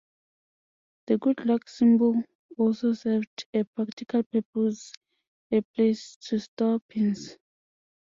The 1.05 1.19
good-luck 1.19 1.69
symbol 1.69 2.23
also 2.57 2.93
served 2.93 3.45
a 3.53 3.63
practical 3.65 4.23
purpose-a 4.23 5.61
place 5.75 6.15
to 6.21 6.39
store 6.39 6.79
pins. 6.89 7.37